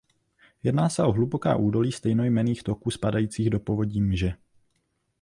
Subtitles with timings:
[0.63, 4.33] Jedná se o hluboká údolí stejnojmenných toků spadajících do povodí Mže.